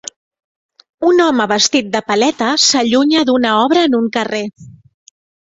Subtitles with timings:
[1.09, 4.43] Un home vestit de paleta s'allunya d'una obra en un carrer.